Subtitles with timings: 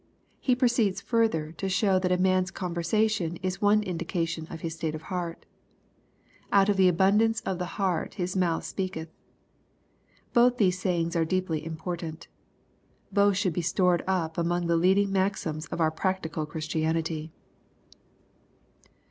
[0.39, 4.95] He proceeds further to show that a man's conversation is one indication of his state
[4.95, 5.45] of heart."
[6.51, 9.09] Of the abundance of the heart his mouth speaketh."
[10.33, 12.27] Both these sayings are deeply important.
[13.11, 17.31] Both should be stored up among the leading maxims of our practical Christianity.